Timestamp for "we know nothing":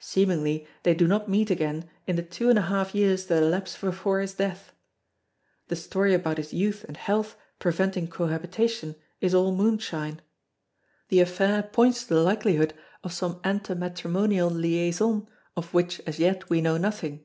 16.50-17.24